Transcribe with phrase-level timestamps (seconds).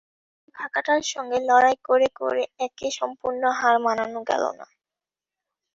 [0.39, 4.65] এই ফাঁকাটার সঙ্গে লড়াই করে করে একে সম্পূর্ণ হার মানানো গেল না।